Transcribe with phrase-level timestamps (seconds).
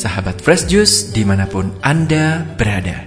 [0.00, 3.04] sahabat Fresh Juice di mana pun Anda berada.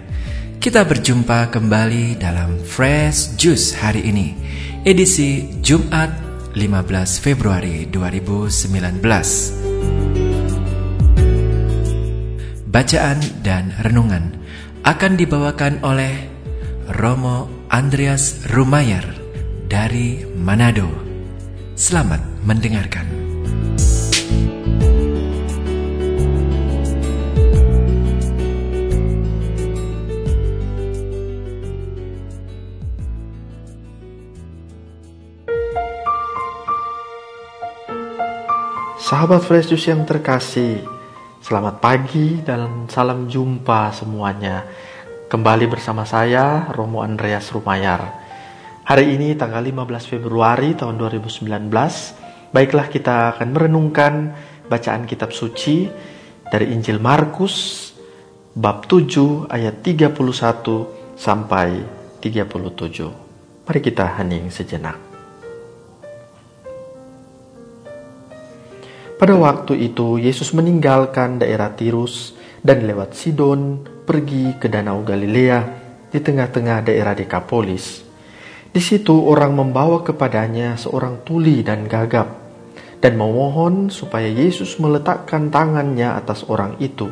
[0.61, 4.37] Kita berjumpa kembali dalam Fresh Juice hari ini,
[4.85, 6.13] edisi Jumat
[6.53, 9.01] 15 Februari 2019.
[12.69, 14.37] Bacaan dan renungan
[14.85, 16.29] akan dibawakan oleh
[16.93, 19.03] Romo Andreas Rumayar
[19.65, 20.89] dari Manado.
[21.73, 23.12] Selamat mendengarkan.
[39.13, 40.81] Sahabat Fresh Juice yang terkasih,
[41.37, 44.65] selamat pagi dan salam jumpa semuanya.
[45.29, 48.09] Kembali bersama saya, Romo Andreas Rumayar.
[48.81, 51.45] Hari ini tanggal 15 Februari tahun 2019,
[52.57, 54.33] baiklah kita akan merenungkan
[54.65, 55.85] bacaan kitab suci
[56.49, 57.93] dari Injil Markus
[58.57, 60.09] bab 7 ayat 31
[61.13, 61.85] sampai
[62.17, 63.69] 37.
[63.69, 65.12] Mari kita hening sejenak.
[69.23, 75.63] Pada waktu itu Yesus meninggalkan daerah Tirus dan lewat Sidon pergi ke Danau Galilea
[76.11, 78.03] di tengah-tengah daerah Dekapolis.
[78.67, 82.35] Di situ orang membawa kepadanya seorang tuli dan gagap
[82.99, 87.07] dan memohon supaya Yesus meletakkan tangannya atas orang itu.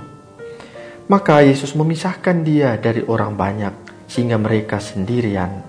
[1.08, 5.64] Maka Yesus memisahkan dia dari orang banyak sehingga mereka sendirian.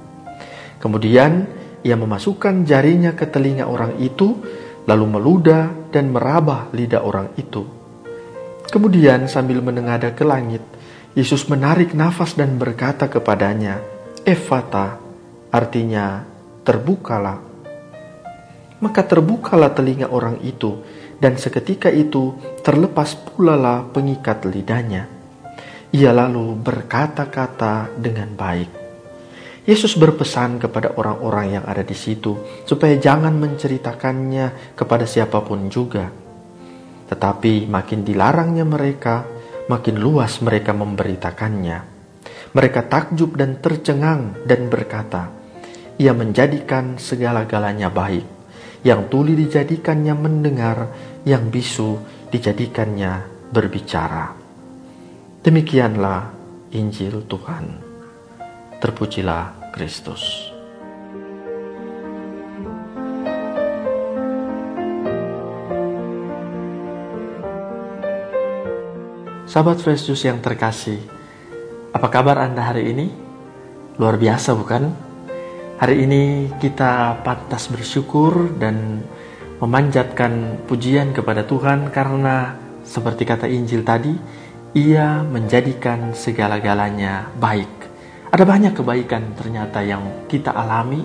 [0.83, 1.47] Kemudian
[1.87, 4.43] ia memasukkan jarinya ke telinga orang itu
[4.86, 7.62] lalu meludah dan merabah lidah orang itu.
[8.72, 10.64] Kemudian sambil menengadah ke langit,
[11.12, 13.84] Yesus menarik nafas dan berkata kepadanya,
[14.24, 14.97] Efata,
[15.52, 16.24] artinya
[16.64, 17.39] terbukalah.
[18.80, 20.80] Maka terbukalah telinga orang itu,
[21.20, 22.34] dan seketika itu
[22.67, 25.06] terlepas pula lah pengikat lidahnya.
[25.92, 28.82] Ia lalu berkata-kata dengan baik.
[29.62, 32.34] Yesus berpesan kepada orang-orang yang ada di situ
[32.67, 36.11] supaya jangan menceritakannya kepada siapa pun juga.
[37.06, 39.22] Tetapi makin dilarangnya mereka,
[39.70, 41.78] makin luas mereka memberitakannya.
[42.52, 45.30] Mereka takjub dan tercengang dan berkata,
[45.95, 48.27] Ia menjadikan segala-galanya baik.
[48.83, 50.90] Yang tuli dijadikannya mendengar,
[51.22, 52.02] yang bisu
[52.34, 54.34] dijadikannya berbicara.
[55.46, 56.34] Demikianlah
[56.74, 57.92] Injil Tuhan.
[58.83, 60.51] Terpujilah Kristus.
[69.47, 70.98] Sahabat Fresh Juice yang terkasih,
[71.95, 73.07] apa kabar Anda hari ini?
[74.03, 74.91] Luar biasa bukan?
[75.79, 79.07] Hari ini kita pantas bersyukur dan
[79.63, 84.11] memanjatkan pujian kepada Tuhan karena seperti kata Injil tadi,
[84.75, 87.82] ia menjadikan segala-galanya baik
[88.33, 91.05] ada banyak kebaikan ternyata yang kita alami,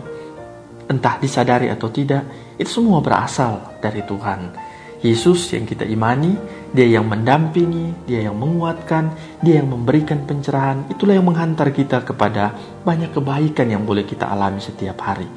[0.88, 4.56] entah disadari atau tidak, itu semua berasal dari Tuhan.
[5.04, 6.40] Yesus yang kita imani,
[6.72, 9.12] dia yang mendampingi, dia yang menguatkan,
[9.44, 12.56] dia yang memberikan pencerahan, itulah yang menghantar kita kepada
[12.88, 15.28] banyak kebaikan yang boleh kita alami setiap hari.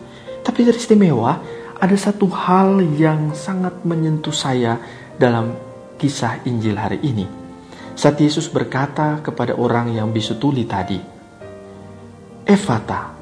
[0.46, 1.42] Tapi teristimewa,
[1.74, 4.78] ada satu hal yang sangat menyentuh saya
[5.18, 5.58] dalam
[5.98, 7.26] kisah Injil hari ini.
[7.98, 11.19] Saat Yesus berkata kepada orang yang bisu tuli tadi,
[12.50, 13.14] Evata,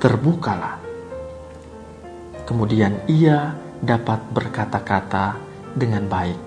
[0.00, 0.80] terbukalah.
[2.48, 5.36] Kemudian ia dapat berkata-kata
[5.76, 6.40] dengan baik.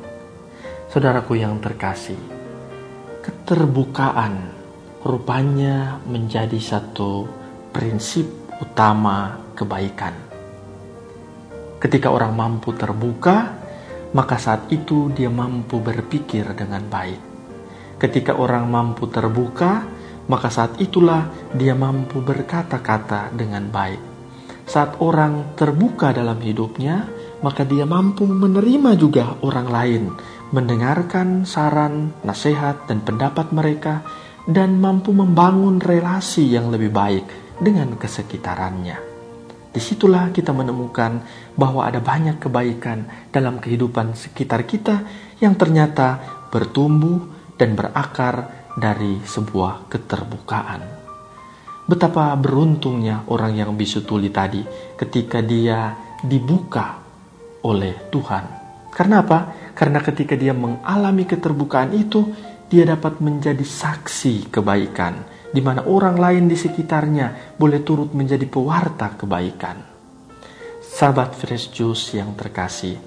[0.90, 2.18] Saudaraku yang terkasih,
[3.22, 4.50] keterbukaan
[5.06, 7.30] rupanya menjadi satu
[7.70, 8.26] prinsip
[8.66, 10.18] utama kebaikan.
[11.78, 13.62] Ketika orang mampu terbuka,
[14.18, 17.22] maka saat itu dia mampu berpikir dengan baik.
[18.02, 19.97] Ketika orang mampu terbuka,
[20.28, 24.00] maka saat itulah dia mampu berkata-kata dengan baik.
[24.68, 27.08] Saat orang terbuka dalam hidupnya,
[27.40, 30.04] maka dia mampu menerima juga orang lain,
[30.52, 34.04] mendengarkan saran, nasihat, dan pendapat mereka,
[34.44, 37.26] dan mampu membangun relasi yang lebih baik
[37.64, 39.00] dengan kesekitarannya.
[39.72, 41.22] Di situlah kita menemukan
[41.54, 45.06] bahwa ada banyak kebaikan dalam kehidupan sekitar kita
[45.38, 46.18] yang ternyata
[46.50, 47.22] bertumbuh
[47.62, 50.82] dan berakar dari sebuah keterbukaan.
[51.90, 54.62] Betapa beruntungnya orang yang bisu tuli tadi
[54.94, 57.02] ketika dia dibuka
[57.66, 58.46] oleh Tuhan.
[58.94, 59.72] Karena apa?
[59.74, 62.34] Karena ketika dia mengalami keterbukaan itu,
[62.68, 69.16] dia dapat menjadi saksi kebaikan, di mana orang lain di sekitarnya boleh turut menjadi pewarta
[69.16, 69.78] kebaikan.
[70.84, 72.98] Sahabat Fresh Juice yang terkasih,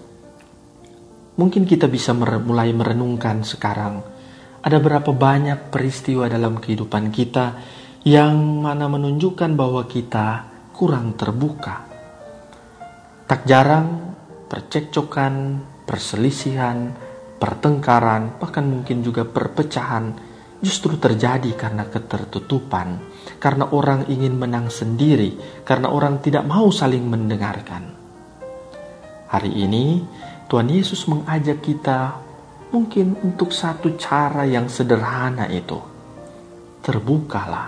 [1.37, 4.20] mungkin kita bisa mulai merenungkan sekarang
[4.61, 7.57] Ada berapa banyak peristiwa dalam kehidupan kita
[8.05, 10.45] yang mana menunjukkan bahwa kita
[10.77, 11.89] kurang terbuka.
[13.25, 14.13] Tak jarang
[14.53, 16.93] percekcokan, perselisihan,
[17.41, 20.13] pertengkaran, bahkan mungkin juga perpecahan
[20.61, 23.01] justru terjadi karena ketertutupan,
[23.41, 27.97] karena orang ingin menang sendiri, karena orang tidak mau saling mendengarkan.
[29.33, 30.05] Hari ini,
[30.53, 32.29] Tuhan Yesus mengajak kita
[32.71, 35.79] mungkin untuk satu cara yang sederhana itu.
[36.81, 37.67] Terbukalah,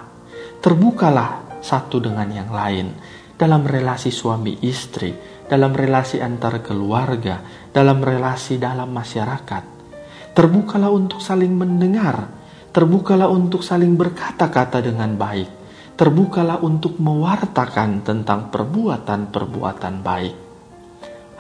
[0.63, 2.95] terbukalah satu dengan yang lain
[3.39, 5.11] dalam relasi suami istri,
[5.47, 7.43] dalam relasi antar keluarga,
[7.75, 9.65] dalam relasi dalam masyarakat.
[10.33, 12.31] Terbukalah untuk saling mendengar,
[12.73, 15.51] terbukalah untuk saling berkata-kata dengan baik,
[15.99, 20.37] terbukalah untuk mewartakan tentang perbuatan-perbuatan baik.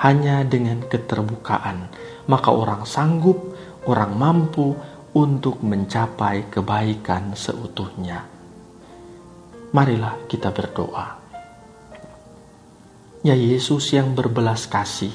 [0.03, 1.89] Hanya dengan keterbukaan,
[2.27, 3.52] maka orang sanggup
[3.87, 4.75] orang mampu
[5.13, 8.25] untuk mencapai kebaikan seutuhnya.
[9.73, 11.21] Marilah kita berdoa.
[13.23, 15.15] Ya Yesus yang berbelas kasih,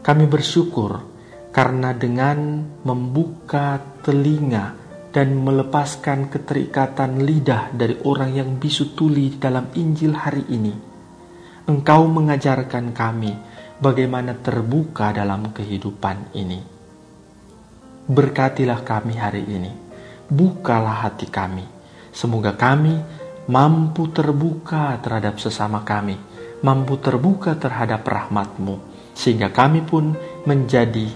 [0.00, 1.04] kami bersyukur
[1.52, 4.72] karena dengan membuka telinga
[5.10, 10.74] dan melepaskan keterikatan lidah dari orang yang bisu tuli dalam Injil hari ini,
[11.66, 13.34] Engkau mengajarkan kami
[13.82, 16.69] bagaimana terbuka dalam kehidupan ini.
[18.10, 19.70] Berkatilah kami hari ini.
[20.26, 21.62] Bukalah hati kami.
[22.10, 22.98] Semoga kami
[23.46, 26.18] mampu terbuka terhadap sesama kami,
[26.58, 28.82] mampu terbuka terhadap rahmatmu,
[29.14, 31.06] sehingga kami pun menjadi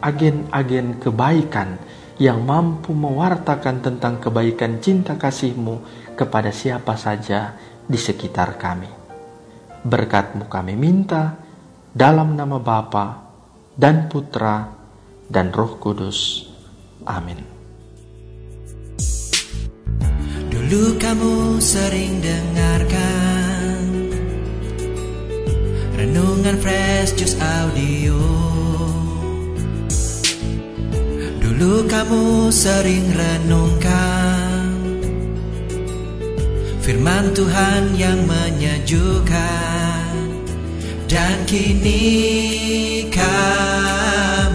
[0.00, 1.76] agen-agen kebaikan
[2.16, 5.84] yang mampu mewartakan tentang kebaikan cinta kasihmu
[6.16, 8.88] kepada siapa saja di sekitar kami.
[9.84, 11.36] Berkatmu kami minta
[11.92, 13.20] dalam nama Bapa
[13.76, 14.81] dan Putra
[15.32, 16.44] dan Roh Kudus.
[17.08, 17.40] Amin.
[20.52, 23.80] Dulu kamu sering dengarkan
[25.96, 28.20] renungan Fresh Juice Audio.
[31.40, 34.76] Dulu kamu sering renungkan
[36.84, 40.12] firman Tuhan yang menyejukkan
[41.06, 42.02] dan kini
[43.12, 44.51] kamu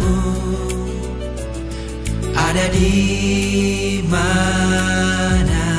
[2.57, 5.69] ada di mana.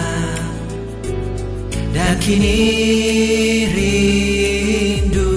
[1.91, 2.55] Dan kini
[3.75, 5.35] rindu.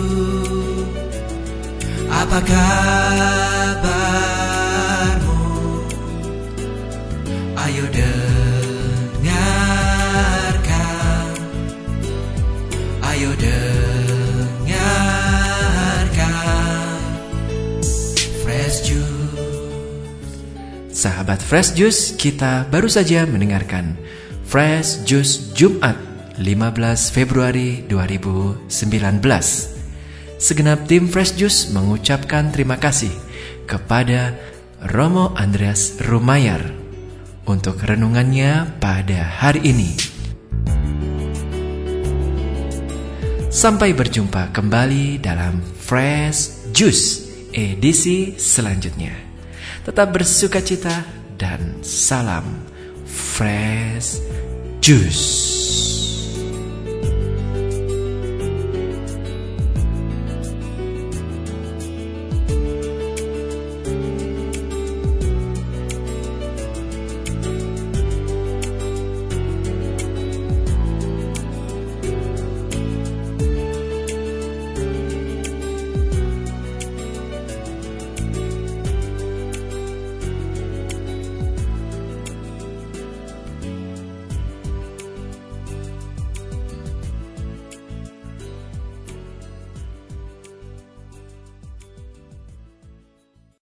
[2.14, 3.82] Apa kabarmu?
[7.58, 8.50] Ayo dengarkan
[21.01, 23.98] Sahabat Fresh Juice, kita baru saja mendengarkan
[24.45, 25.98] Fresh Juice Jumat
[26.38, 26.45] 15
[27.09, 28.69] Februari 2019.
[30.38, 33.09] Segenap tim Fresh Juice mengucapkan terima kasih
[33.65, 34.38] kepada
[34.94, 36.62] Romo Andreas Rumayar
[37.50, 39.98] untuk renungannya pada hari ini.
[43.50, 47.25] Sampai berjumpa kembali dalam Fresh Juice
[47.57, 49.21] edisi selanjutnya.
[49.82, 51.02] Tetap bersuka cita
[51.42, 52.46] dan salam
[53.10, 54.22] fresh
[54.78, 55.50] juice.